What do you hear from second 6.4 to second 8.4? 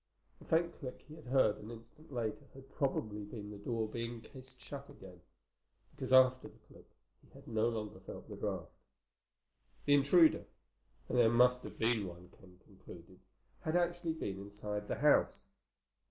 the click he had no longer felt the